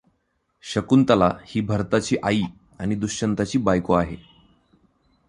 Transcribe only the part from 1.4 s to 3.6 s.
ही भरताची आई आणि दुष्यंताची